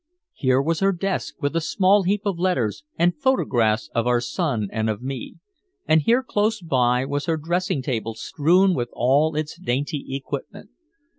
Here 0.33 0.59
was 0.59 0.79
her 0.79 0.91
desk 0.93 1.35
with 1.43 1.55
a 1.55 1.61
small 1.61 2.01
heap 2.01 2.23
of 2.25 2.39
letters 2.39 2.83
and 2.97 3.15
photographs 3.15 3.87
of 3.93 4.07
our 4.07 4.19
son 4.19 4.67
and 4.71 4.89
of 4.89 5.03
me, 5.03 5.35
and 5.87 6.01
here 6.01 6.23
close 6.23 6.59
by 6.59 7.05
was 7.05 7.27
her 7.27 7.37
dressing 7.37 7.83
table 7.83 8.15
strewn 8.15 8.73
with 8.73 8.89
all 8.93 9.35
its 9.35 9.59
dainty 9.59 10.15
equipment. 10.15 10.71